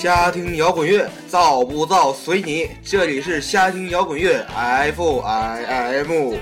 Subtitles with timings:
[0.00, 2.70] 瞎听摇滚乐，造不造随你。
[2.82, 6.36] 这里是瞎听摇滚乐 F I M。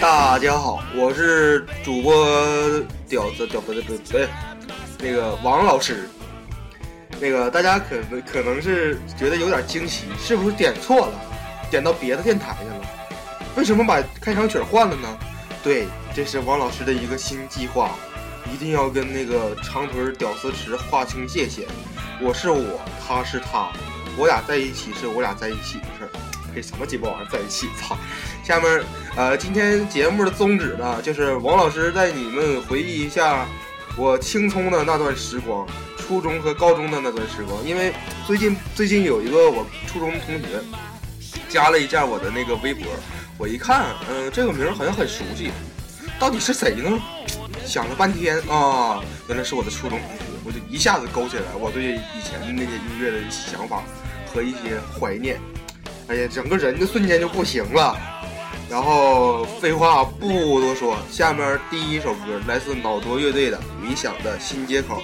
[0.00, 2.26] 大家好，我是主播
[3.06, 4.26] 屌子屌不对不对，
[4.98, 6.08] 那个王老师。
[7.20, 11.12] 那个大家可能可能是觉得有点惊奇，是不是点错了，
[11.70, 12.86] 点到别的电台去了？
[13.56, 15.18] 为什么把开场曲换了呢？
[15.62, 17.92] 对，这是王老师的一个新计划，
[18.52, 21.66] 一定要跟那个长腿屌丝池划清界限。
[22.20, 23.70] 我是我，他是他，
[24.16, 26.08] 我俩在一起是我俩在一起的事儿。
[26.52, 27.68] 呸什么鸡巴玩意儿在一起？
[27.80, 27.96] 操！
[28.42, 28.82] 下面
[29.16, 33.46] 呃，今天节目的宗旨呢，就是王老师带你们回忆一下
[33.96, 35.66] 我青葱的那段时光。
[36.02, 37.92] 初中和高中的那段时光，因为
[38.26, 40.60] 最近最近有一个我初中同学
[41.48, 42.84] 加了一下我的那个微博，
[43.38, 45.50] 我一看，嗯，这个名好像很熟悉，
[46.18, 47.00] 到底是谁呢？
[47.64, 53.84] 想了半天啊，原来是我的初中同学，我就一下子勾起来我对以前的那些音乐的想法
[54.26, 55.40] 和一些怀念，
[56.08, 57.96] 哎呀，整个人就瞬间就不行了。
[58.68, 65.00] 然后废话不多说，下面第一首歌来自脑浊乐队的《理想的新街口》。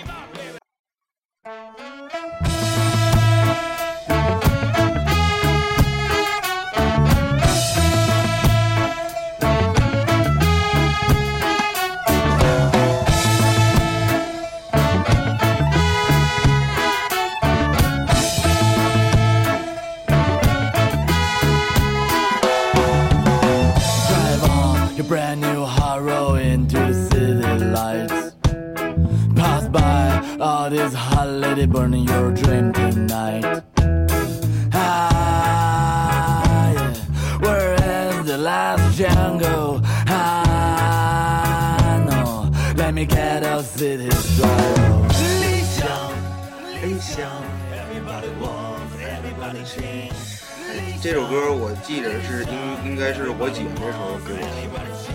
[51.01, 54.69] 这首歌我记得是应应该是我姐那时候给我听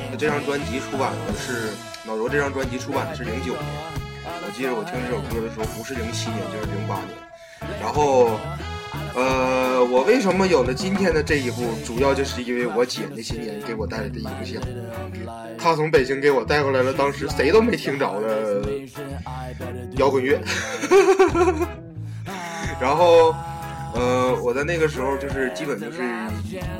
[0.09, 0.15] 的。
[0.17, 1.73] 这张专辑出版的是
[2.05, 3.63] 脑浊，这张专辑出版的是零九年。
[4.23, 7.09] 我记得我听这首歌的时候不是零七年就是零八年。
[7.81, 8.39] 然后，
[9.15, 14.61] 呃，我为什么有了今天的这一步，主要就是因为我姐那些年给我带来的影响。
[15.57, 18.61] 她从北京给我带过来了当时谁都没听着的
[19.97, 20.39] 摇滚乐。
[22.81, 23.33] 然后。
[23.95, 26.01] 呃，我在那个时候就是基本就是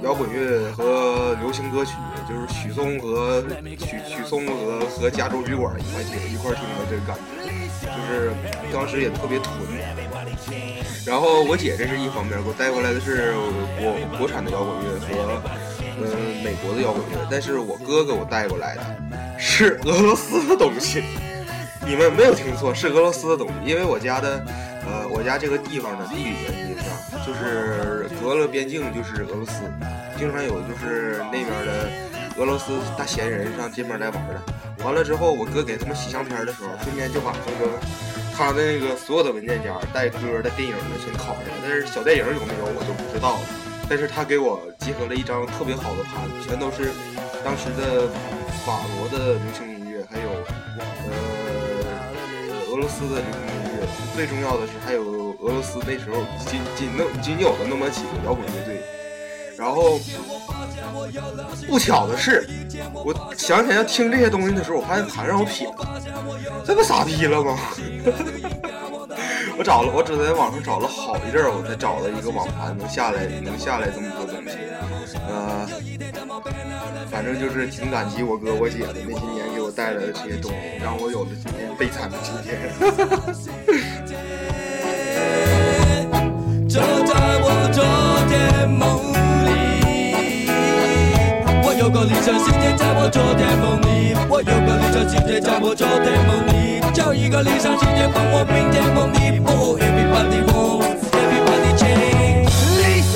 [0.01, 1.91] 摇滚乐和流行歌曲，
[2.27, 3.45] 就是许嵩和
[3.77, 7.15] 许许嵩和和加州旅馆一块听一块听的这个感
[7.45, 8.31] 觉，就是
[8.73, 9.55] 当时也特别囤。
[11.05, 13.33] 然后我姐这是一方面，给我带过来的是
[13.79, 15.41] 国国产的摇滚乐和
[15.97, 18.81] 嗯美国的摇滚乐，但是我哥给我带过来的
[19.38, 21.03] 是俄罗斯的东西。
[21.85, 24.41] 你们没有听错，是俄罗斯的东西，因为我家的
[24.85, 26.73] 呃我家这个地方的地理原因。
[27.25, 29.61] 就是隔了边境就是俄罗斯，
[30.17, 31.89] 经常有就是那边的
[32.38, 34.83] 俄罗斯大闲人上这边来玩的。
[34.83, 37.71] 完了之后，我哥给他们洗相片的时候，顺便就把这个
[38.35, 43.45] 他的那个所有的文件夹带歌的电影的先拷上，但是小电影有没有我就不知道了。
[43.88, 46.91] 但是他给我集合了一张特别好的盘，全都是
[47.44, 48.07] 当时的
[48.66, 50.29] 法国的流行音乐，还有
[51.07, 51.13] 呃
[52.71, 55.23] 俄罗斯的流行音乐，最重要的是还有。
[55.44, 58.79] 俄罗斯那时候仅仅那仅有的那么几个摇滚乐队，
[59.58, 60.00] 然后
[61.68, 62.48] 不巧的是，
[62.94, 66.01] 我想起来要听这些东西的时候，我发现盘让我撇了，
[66.66, 67.57] 这不傻逼了吗？
[69.56, 74.57] 我找了，我只在网上找了好一阵，我才找了一个网盘能下来能下来这么多东西。
[75.30, 75.68] 呃，
[77.12, 82.74] 反正就是挺感激我哥我姐的那些年给我带来的这些东西，让我有了今天悲惨的今天。
[86.68, 87.83] 就在我昨
[92.05, 99.39] 理想世界，在我昨天梦里，我有个理想世界，在我昨天梦里，叫一个理想世界帮我明天梦里。
[99.45, 102.51] Oh everybody wants, everybody change。
[102.83, 103.15] 理想，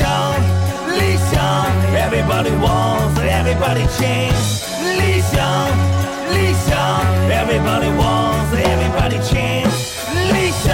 [0.96, 1.68] 理想
[2.00, 4.64] ，everybody wants, everybody change。
[4.96, 5.36] 理想，
[6.32, 9.76] 理想，everybody wants, everybody change。
[10.32, 10.66] 理想。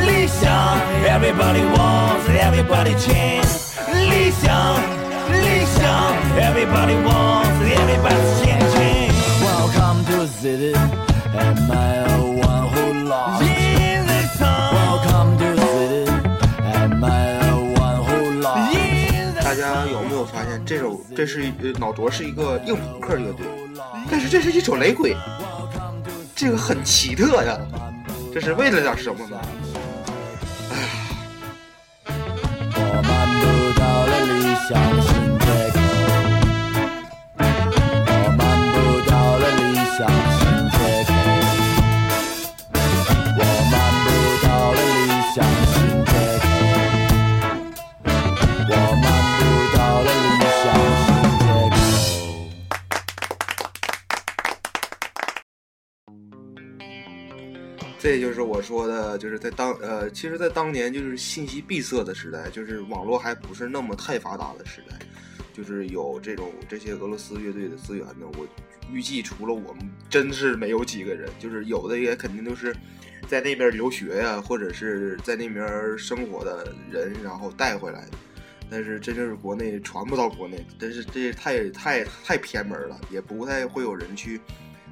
[0.00, 0.50] 理想
[1.06, 3.49] ，everybody wants, everybody change。
[19.42, 23.46] 大家有没有发现，这种这是脑卓是一个硬朋克乐队，
[24.10, 25.16] 但是这是一首雷鬼，
[26.34, 27.58] 这个很奇特呀，
[28.32, 29.38] 这是为了点什么呢？
[30.70, 30.76] 哎。
[40.08, 41.12] 新街口，
[43.36, 44.08] 我漫步
[44.46, 45.74] 到了理想新
[46.06, 46.44] 街口，
[48.68, 49.04] 我漫
[49.36, 49.40] 步
[49.76, 50.26] 到了理
[50.62, 50.64] 想
[51.04, 51.08] 新
[51.38, 51.78] 街口。
[57.98, 64.96] 这就是我说的，就是在当呃，其实，在当年就是信息闭塞的时代，就是网络还不是那么太发达的时代，
[65.52, 68.26] 就是有这种这些俄罗斯乐队的资源呢。
[68.38, 68.46] 我
[68.92, 72.74] 预计除了我们，真是没有几个人，就是有的也肯定都是
[73.28, 78.12] 在那边留学呀，或者是在那边生活的人，然后带回来的。
[78.68, 84.40] 但是真正是国内传不到国内，真是这太太太偏门了，也不太会有人去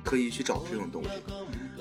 [0.05, 1.11] 刻意去找这种东西。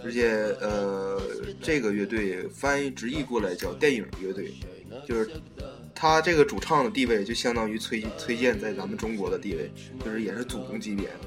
[0.04, 1.20] 而且呃，
[1.60, 4.54] 这个乐队翻译直译过来叫电影乐队，
[5.08, 5.32] 就是
[6.00, 9.72] 他这个主唱的地位就相当于崔崔健在咱们中国的地位，
[10.06, 11.22] 就是也是祖宗级别的，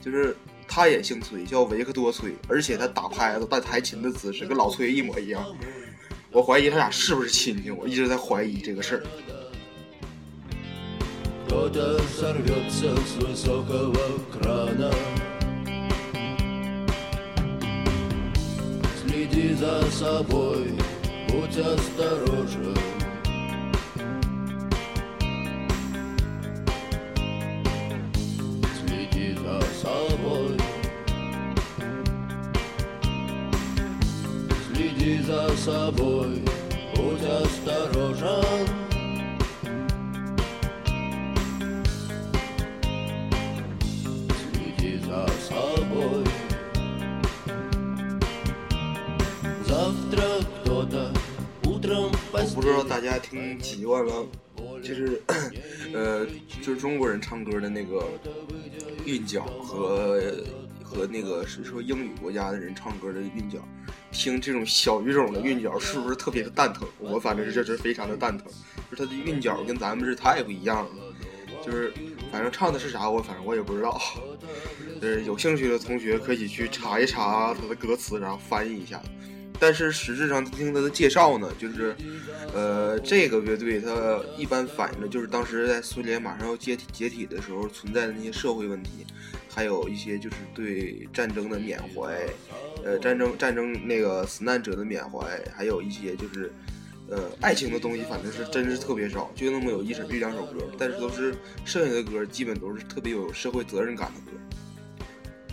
[0.00, 0.34] 就是
[0.66, 5.44] 他也姓崔，叫维克多崔，而且他打拍子、弹弹琴的姿势跟老崔一模一样。
[6.32, 9.04] 我怀疑他俩是不是亲戚，我一直在怀疑这个事儿。
[52.32, 54.26] 我不知道大家听习惯了
[54.82, 55.22] 就是
[55.92, 56.26] 呃
[56.60, 58.06] 就是中国人唱歌的那个
[59.04, 60.20] 韵脚和
[60.82, 63.58] 和那个是说英语国家的人唱歌的韵脚
[64.12, 66.86] 听这种小语种的韵脚是不是特别的蛋疼？
[66.98, 68.46] 我反正是这是非常的蛋疼
[68.90, 70.90] 就是它的韵脚跟咱们是太不一样了
[71.64, 71.92] 就是
[72.30, 74.00] 反正唱的是啥我反正我也不知道。
[75.00, 79.02] 呃有兴趣的同学可以去查一查它的歌词然后翻译一下。
[79.66, 81.96] 但是实质上听他的介绍呢，就是，
[82.52, 89.06] 呃，这个乐队它一般反映的就是当时在苏联马上要解体解体的时候存在的那些社会问题，
[89.48, 92.26] 还有一些就是对战争的缅怀，
[92.84, 95.26] 呃，战争战争那个死难者的缅怀，
[95.56, 96.52] 还有一些就是，
[97.08, 101.34] 呃，爱情的东西，反正是真是特别少，就那么有一首一两首歌，但是都是
[101.64, 105.06] 剩下的歌基本都是特别有社会责任感的歌，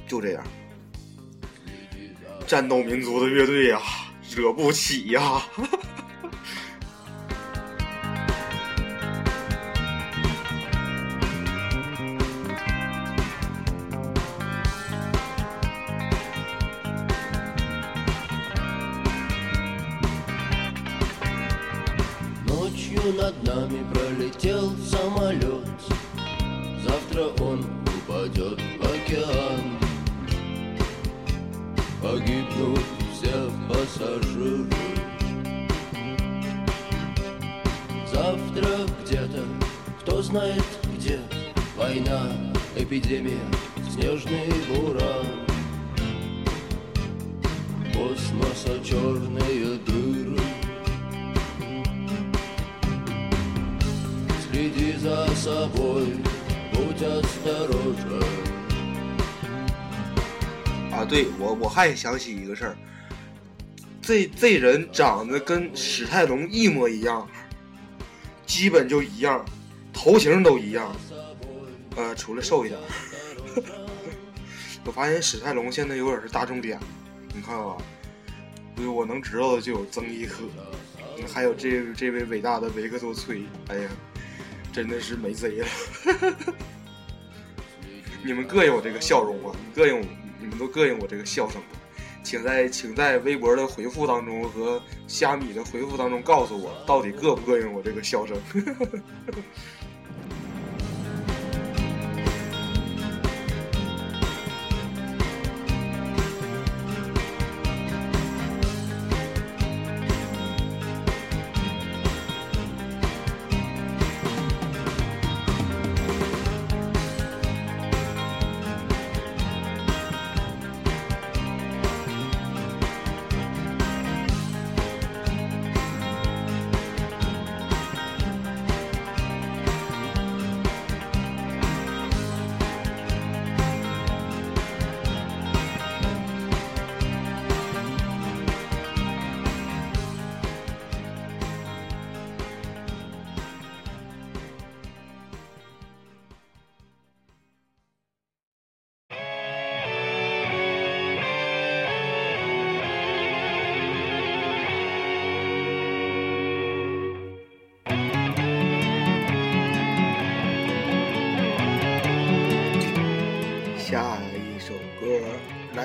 [0.06, 0.44] 就这样。
[2.46, 3.80] 战斗民族的乐队呀、
[4.36, 5.22] 惹不起呀。
[5.22, 5.80] 哈哈
[48.71, 50.39] Космоса черные дыры
[54.41, 56.15] Следи за собой,
[56.73, 58.25] будь осторожен
[60.93, 62.77] 啊，对我我还想起一个事儿，
[64.01, 67.29] 这这人长得跟史泰龙一模一样，
[68.47, 69.45] 基本就一样，
[69.93, 70.97] 头型都一样，
[71.97, 72.85] 呃，除了瘦一点儿。
[74.87, 76.79] 我发现史泰龙现在有点是大众点，
[77.35, 77.77] 你看啊，
[78.82, 80.42] 对我能知道的就有曾轶可，
[81.32, 83.90] 还有这这位伟大的维克多·崔，哎呀，
[84.74, 85.68] 真的是没贼了。
[88.24, 89.52] 你们膈应我这个笑容吗！
[89.76, 90.06] 膈应我，
[90.40, 91.68] 你们都膈应我这个笑声吧？
[92.24, 98.36] 请在请在微博的回复当中和虾米的回复当中告诉我，到底膈不膈应我这个笑声？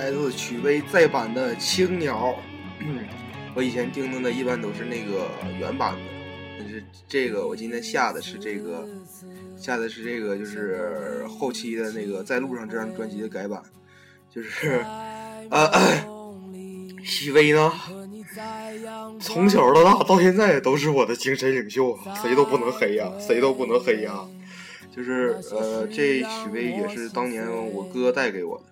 [0.07, 2.33] 来自许巍再版的《青鸟》。
[3.57, 6.01] 我以前听的一般都是那个原版的，
[6.61, 8.87] 但是这个我今天下的是这个，
[9.57, 13.61] 下的是这个就是后期的那个《在路上》这张专辑的改版，
[14.33, 14.85] 就是
[15.51, 15.69] 呃，
[17.03, 17.73] 许巍呢，
[19.19, 24.21] 从小到大到现在都是我的精神领袖啊，谁都不能黑呀，谁都不能黑呀。
[24.95, 28.65] 就是呃，这许巍也是当年我哥带给我的，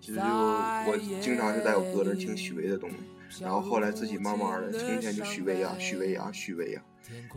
[0.00, 2.96] 就是我经常就在我哥那听许巍的东西。
[3.42, 6.82] 然后后来自己慢慢的，成天就许巍呀，许巍呀，许巍呀，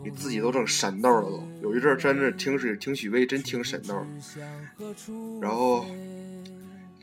[0.02, 1.46] 给自己都整神道了都。
[1.60, 4.06] 有一阵真的听是听许巍，真听神道。
[5.42, 5.84] 然后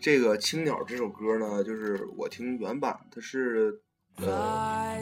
[0.01, 3.79] 这个《青鸟》这首歌呢，就是我听原版，它是
[4.25, 4.97] 呃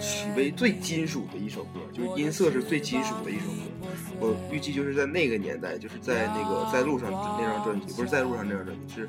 [0.00, 3.88] 许巍最金属的一首歌，就是音色是最金属的一首歌。
[4.18, 9.08] 我预计就是在那个年代，就是在那个在路上那张专辑，不是在路上那张专辑，是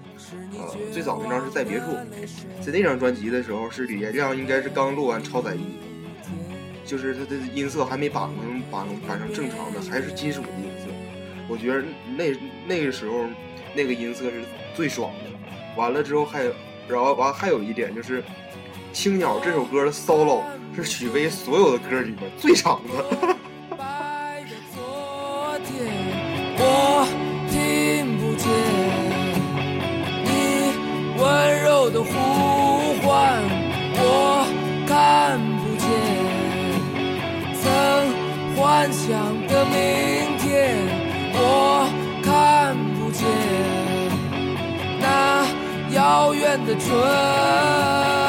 [0.58, 1.86] 呃最早那张是在别处，
[2.62, 5.60] 在那张专辑的时候，是李延亮应该是刚录完《超载一》，
[6.86, 10.92] 就是他的音色还没把能把成把成正常的，还是金属的音色。
[11.50, 11.84] 我觉得
[12.18, 12.36] 那
[12.68, 13.26] 那个时候
[13.76, 14.44] 那个音色是
[14.76, 15.32] 最爽的。
[15.76, 16.54] 完了之后还有，
[16.88, 18.22] 然后完还有一点就是
[18.94, 20.44] 《青鸟》这首歌的 solo
[20.76, 23.04] 是许巍所有的歌里面最长的。
[26.56, 27.06] 我
[27.50, 28.48] 听不见
[30.24, 30.30] 你
[31.20, 31.24] 温
[31.64, 32.14] 柔的呼
[33.02, 33.42] 唤，
[33.98, 34.46] 我
[34.88, 35.90] 看不见
[37.60, 37.66] 曾
[38.56, 39.10] 幻想
[39.48, 40.78] 的明天，
[41.34, 41.90] 我
[42.24, 43.26] 看不见
[45.02, 45.46] 那
[45.94, 48.23] 遥远的春。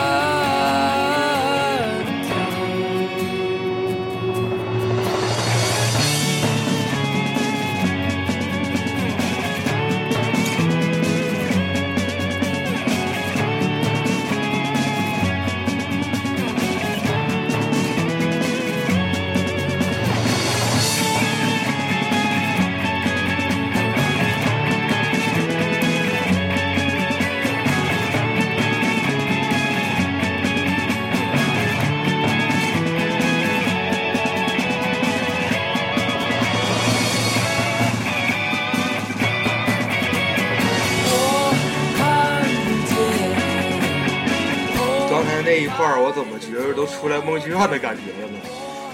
[46.66, 48.38] 我怎么觉得都出来梦剧院的感觉了呢？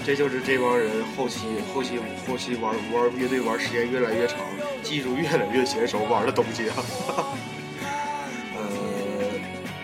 [0.03, 4.39] 这就是这帮人后期、后期、后期玩玩乐队玩时间越来越长，
[4.83, 6.75] 技术越来越娴熟玩的东西啊！
[8.57, 8.61] 呃，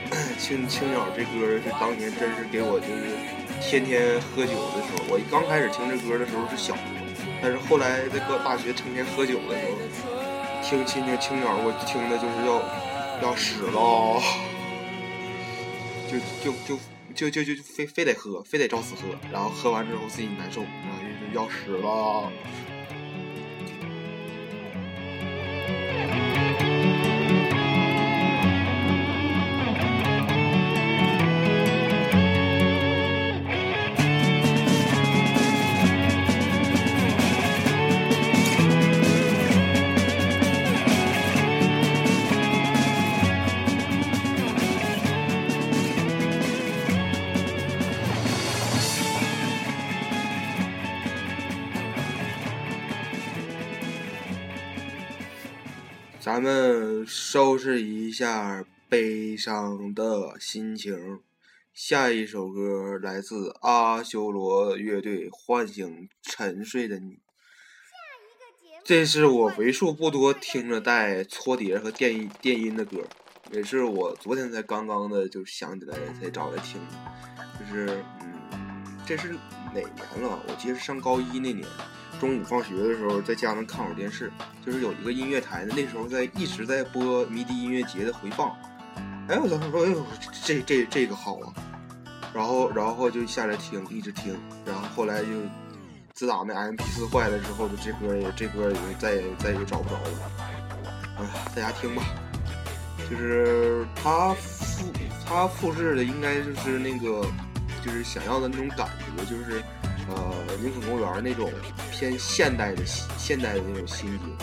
[0.38, 3.16] 青青鸟这歌是当年真是给我就是
[3.62, 6.76] 天天喝酒的时候，我刚开始听这歌的时候是小，
[7.42, 9.78] 但是后来在搁大学成天喝酒的时候，
[10.64, 14.20] 听青青青鸟，我听的就是要要屎了。
[16.10, 16.80] 就就就就
[17.18, 19.02] 就就就非非得喝，非得找死喝，
[19.34, 22.32] 然后喝完之后自己难受，然后就要屎了。
[56.38, 61.20] 咱们收拾一下悲伤的心情。
[61.74, 67.14] 下一首歌来自阿修罗乐队，《唤醒沉睡的你》。
[68.84, 73.00] 这是我为数不多听着带搓碟和电音电音的歌，
[73.52, 76.94] 也是我昨天才刚刚的就想起来才找来听的。
[77.60, 79.32] 就是嗯，这是
[79.74, 80.40] 哪年了？
[80.48, 81.68] 我记得上高一那年。
[82.20, 84.32] 中午放学的时候，在家能看会儿电视，
[84.66, 88.50] 就是有一个音乐台的，那时候在一直在播迷笛音乐节的回放。
[89.28, 90.06] 哎，我当时说，哎呦，
[90.44, 91.54] 这这这个好啊！
[92.34, 94.38] 然后然后就下来听，一直听。
[94.66, 95.28] 然后后来就
[96.14, 100.10] 自打那 MP 四坏了之后，就这歌也这歌也再也再也找不着了。
[101.20, 102.04] 哎，大家听吧。
[103.10, 104.92] 就是他复
[105.26, 107.26] 他复制的应该就是那个
[107.84, 109.62] 就是想要的那种感觉，就是。
[110.10, 111.52] 呃，林肯公园那种
[111.92, 114.36] 偏现代的现代的那种心境，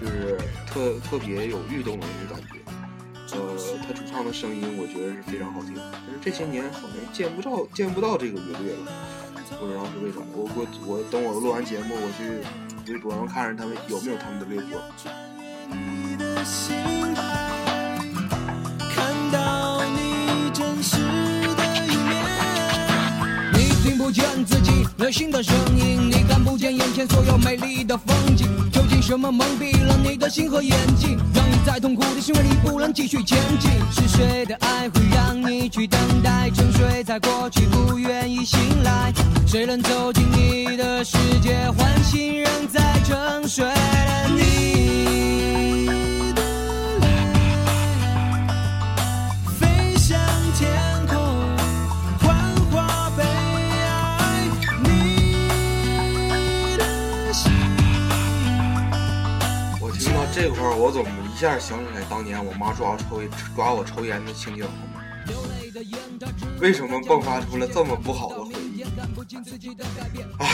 [0.00, 2.58] 就是特特别有律动的那种感觉。
[3.36, 8.92] 呃，他主唱的声音我觉得是非常好听，但是这些年好像见不到见不到这个乐队了，
[9.60, 10.24] 不知道是为什么。
[10.34, 12.42] 我我我等我录完节目，我去
[12.92, 14.80] 微博上看看他们有没有他们的微博。
[24.08, 28.48] 不见自己内心的声音，你看不见眼前所有美丽的风景。
[28.72, 33.70] 究竟什么蒙蔽了你的心和眼睛，让你在痛苦的行为里不能继续前进？
[33.92, 36.48] 是谁的爱会让你去等待？
[36.54, 39.12] 沉睡在过去，不愿意醒来。
[39.46, 45.37] 谁能走进你的世界，唤醒仍在沉睡的你？
[60.48, 63.20] 这块儿，我怎么一下想起来当年我妈抓我抽
[63.54, 65.02] 抓我抽烟的情景了吗？
[66.58, 68.82] 为什么迸发出了这么不好的回忆？
[70.38, 70.48] 唉，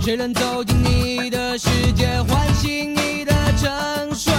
[0.00, 4.32] 谁能走进你的世界，唤醒你的沉睡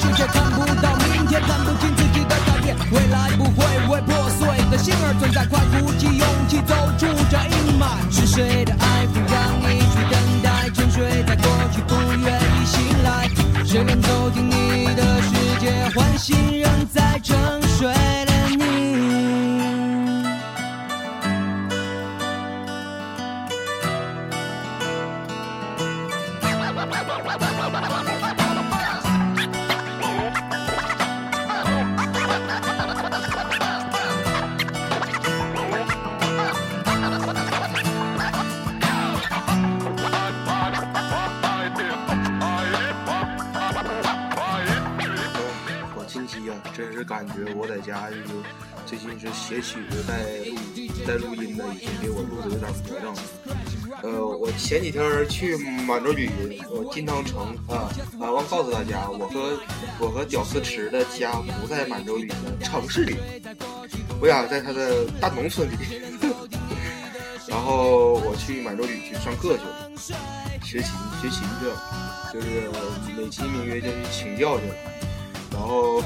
[0.00, 2.74] 世界，看不到明天，看不清自己的改变。
[2.90, 7.84] 未来不会为破碎的心而存在，快鼓起勇气走出这阴霾。
[8.10, 10.70] 是谁的爱会让你去等待？
[10.72, 13.28] 沉睡在过去，不愿意醒来。
[13.64, 16.59] 谁能走进你的世界，唤醒
[47.20, 48.22] 感觉我在家就是
[48.86, 50.56] 最近是写曲子带录
[51.06, 54.00] 带录音的，已经给我录的有点魔怔了。
[54.02, 55.54] 呃，我前几天去
[55.84, 56.30] 满洲旅，
[56.70, 59.60] 我金汤城啊啊，忘告诉大家，我和
[59.98, 61.30] 我和屌丝池的家
[61.60, 63.18] 不在满洲旅的城市里，
[64.18, 65.76] 我俩在他的大农村里。
[67.46, 69.90] 然后我去满洲旅去上课去了，
[70.62, 72.48] 学琴学琴去了，就是
[73.14, 74.74] 美其名曰就去请教去了。
[75.52, 76.02] 然后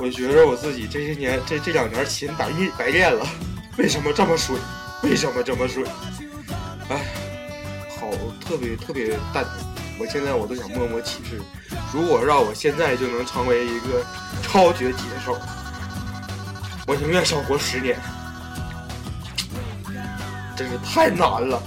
[0.00, 3.26] 我觉着我自己这些年这这两年琴白练白练了，
[3.76, 4.56] 为什么这么水？
[5.02, 5.84] 为什么这么水？
[6.88, 7.04] 哎，
[7.98, 8.08] 好
[8.40, 9.52] 特别特别蛋疼。
[9.98, 11.40] 我现在我都想摸摸启示，
[11.92, 14.04] 如果让我现在就能成为一个
[14.42, 15.36] 超绝吉他手，
[16.86, 17.98] 我宁愿少活十年。
[20.56, 21.62] 真是太难了。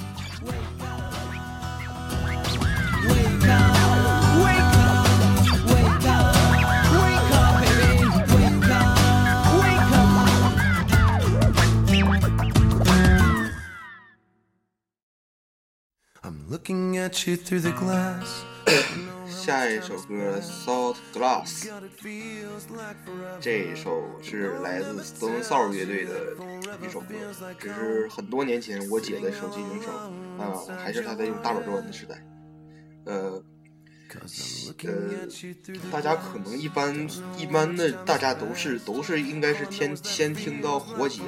[19.28, 21.66] 下一首歌《Salt Glass》，
[23.40, 26.14] 这首是来自 Stone Sour 乐队的
[26.82, 27.08] 一首歌，
[27.60, 29.94] 只是很多年前我姐的手机铃声
[30.40, 32.24] 啊，还是她在用大板砖的时代。
[33.06, 33.44] 呃
[34.84, 35.28] 呃，
[35.92, 41.22] 大家可能一般一般的大家都是都是应该是先先听到活结，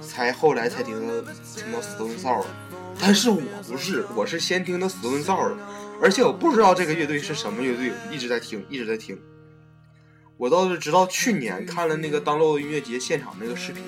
[0.00, 1.00] 才后来才听到
[1.56, 2.46] 听到 Stone Sour。
[3.00, 5.58] 但是我不是，我是先听的 Stone Sour 的，
[6.02, 9.18] 而且我不知道这个乐队是什么乐队，一直在听一直在听。
[10.36, 13.82] 我倒是直到去年看了那个当漏音乐节现场那个视频，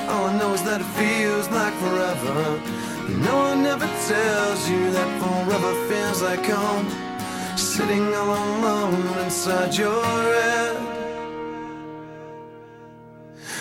[0.08, 2.60] All I know is that it feels like forever.
[3.28, 6.88] No one ever tells you that forever feels like home.
[7.56, 10.76] Sitting all alone inside your head.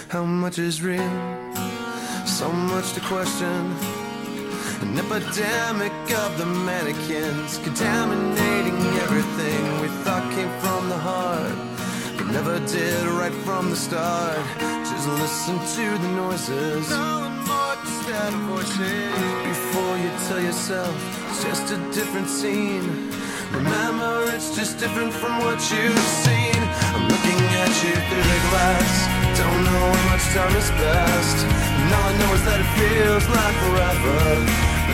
[0.08, 1.12] How much is real?
[2.26, 3.76] So much to question.
[5.14, 5.94] Epidemic
[6.26, 11.54] of the mannequins contaminating everything we thought came from the heart,
[12.18, 14.42] but never did right from the start.
[14.90, 16.90] Just listen to the noises.
[16.92, 19.14] of voices.
[19.54, 20.96] Before you tell yourself
[21.30, 23.14] it's just a different scene.
[23.54, 26.58] Remember, it's just different from what you've seen.
[26.90, 28.92] I'm looking at you through the glass.
[29.38, 31.46] Don't know how much time has passed.
[31.46, 34.73] And all I know is that it feels like forever.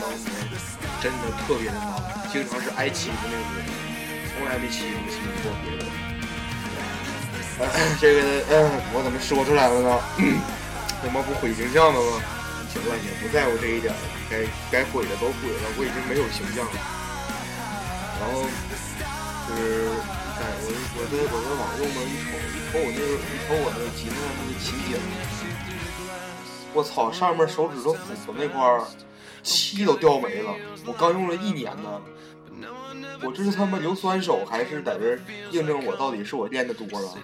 [0.00, 0.24] 当年
[1.00, 3.62] 真的特别的忙，经常是挨欺负那个歌，
[4.34, 5.84] 从来没欺负欺负过别的。
[8.00, 10.00] 这个，嗯，我怎么说出来了呢？
[11.02, 12.20] 怎么不毁形象了吗？
[12.72, 16.76] 行了，也不在乎这一点了，该该毁的都毁了，我已经没有形象了。
[18.20, 18.44] 然后
[19.48, 19.88] 就是，
[20.36, 25.00] 哎，我我在我在网上嘛一瞅一瞅我那个一瞅我那个吉他上那个琴颈，
[26.74, 28.84] 我操，上面手指头斧子那块儿
[29.46, 30.52] 漆都掉没了，
[30.84, 32.02] 我刚用了一年呢。
[33.22, 35.20] 我这是他妈硫酸手，还是在这儿
[35.52, 37.14] 印证我到底是我练的多了？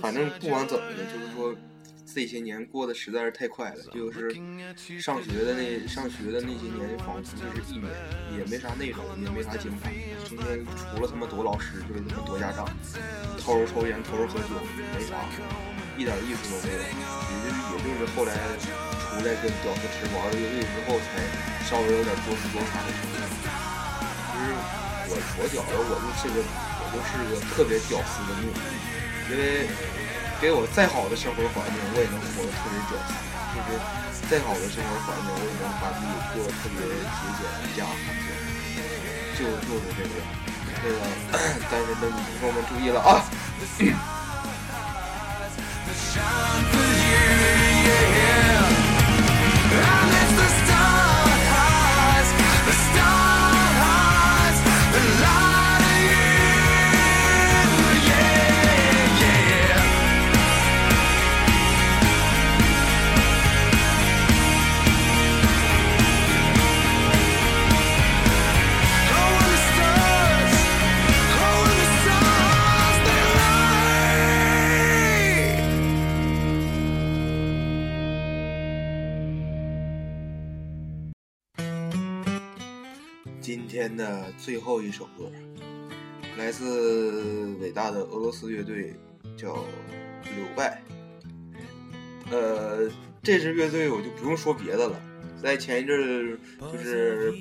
[0.00, 1.54] 反正不管怎么的，就是说
[2.14, 4.32] 这些年过得实在是太快了，就是
[4.98, 7.86] 上学的那上学的那些年，仿佛就是一年，
[8.36, 9.92] 也没啥内容，也没啥精彩，
[10.26, 12.66] 成天除了他妈躲老师，就是他妈躲家长，
[13.38, 14.56] 偷着抽烟，偷着喝酒，
[14.96, 15.14] 没啥，
[15.96, 16.80] 一点意思都没有。
[16.80, 21.06] 也就也就是后来出来跟屌丝吃玩了乐队之后，才
[21.68, 23.20] 稍微有点多姿多彩的成分。
[24.32, 24.56] 其实
[25.06, 28.48] 我我觉得我就是个我就是个特别屌丝的命，
[29.30, 29.68] 因为
[30.40, 33.10] 给我再好的生活环境，我也能活得特别屌丝。
[33.54, 33.74] 就是
[34.30, 37.42] 再好的生活环境，我也能把自己过得特别节俭、
[37.74, 37.82] 家。
[39.34, 40.14] 就就是这个，
[40.82, 40.96] 这个
[41.70, 43.24] 单身的女朋友们注意了啊！
[84.48, 85.30] 最后一首歌，
[86.38, 88.94] 来自伟大的俄罗斯乐队，
[89.36, 89.56] 叫
[90.24, 90.82] 柳拜。
[92.30, 92.90] 呃，
[93.22, 94.98] 这支乐队我就不用说别的了，
[95.36, 97.34] 在前一阵就是，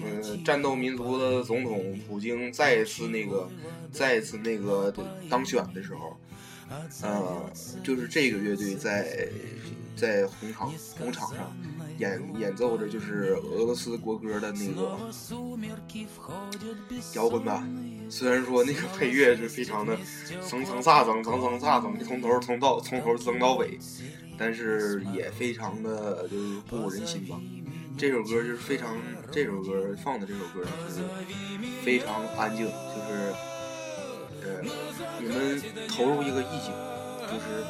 [0.00, 3.50] 呃，战斗民族的总统普京再一次那个
[3.90, 4.94] 再一次那个
[5.28, 6.16] 当选的时候，
[7.02, 7.50] 呃，
[7.82, 9.28] 就是这个乐队在
[9.96, 11.56] 在红场红场上
[11.98, 14.98] 演演奏着就是俄罗斯国歌的那个
[17.14, 17.66] 摇滚吧。
[18.08, 19.96] 虽然说那个配乐是非常的
[20.46, 23.78] 层层飒蹭蹭蹭飒蹭，从头从到从头蹭到尾，
[24.36, 27.40] 但是也非常的就是鼓舞人心吧。
[27.96, 28.96] 这首歌就是非常，
[29.30, 31.00] 这首歌放的这首歌就是
[31.82, 33.32] 非常安静，就是
[34.44, 34.60] 呃，
[35.18, 36.72] 你们投入一个意境，
[37.26, 37.64] 就是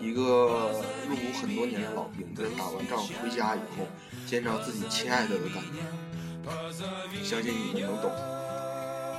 [0.00, 0.72] 一个
[1.08, 3.86] 入伍很多年的老兵，在打完仗回家以后，
[4.26, 8.10] 见着自己亲爱的的感觉，相信你们能懂。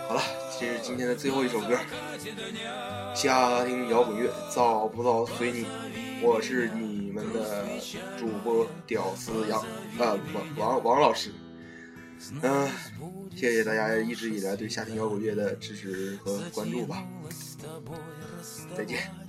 [0.09, 0.21] 好了，
[0.59, 1.77] 这是今天的最后一首歌，
[3.13, 5.65] 家庭摇滚乐，造不造随你。
[6.21, 7.63] 我是你们的
[8.17, 9.63] 主播屌丝杨，
[9.97, 11.31] 呃，王王王老师。
[12.42, 12.68] 嗯、
[13.34, 17.04] 谢谢大家一直以来对夏天摇滚乐的支持和关注吧。
[18.76, 19.22] 再见。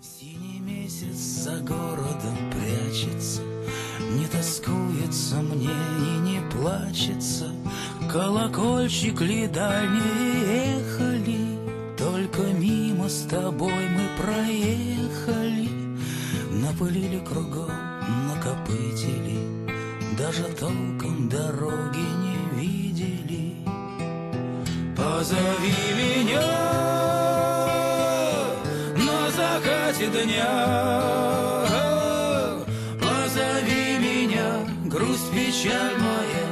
[0.00, 3.42] Синий месяц за городом прячется,
[4.16, 7.50] Не тоскуется мне и не плачется.
[8.10, 11.58] Колокольчик ли дальние ехали,
[11.96, 15.68] Только мимо с тобой мы проехали.
[16.52, 17.70] Напылили кругом,
[18.28, 19.38] накопытили,
[20.21, 23.55] даже толком дороги не видели.
[24.95, 26.47] Позови меня
[28.97, 31.01] на закате дня.
[33.01, 34.49] Позови меня,
[34.85, 36.47] грусть, печаль моя,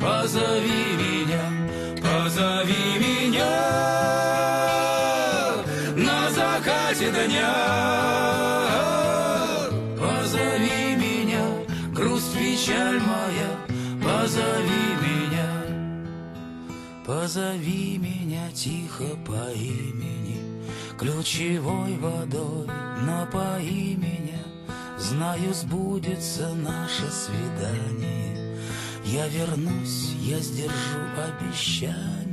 [0.00, 1.44] позови меня,
[2.02, 3.11] позови меня
[17.22, 20.40] Позови меня тихо по имени,
[20.98, 22.66] ключевой водой
[23.06, 24.42] напои меня.
[24.98, 28.58] Знаю, сбудется наше свидание.
[29.04, 32.31] Я вернусь, я сдержу обещание.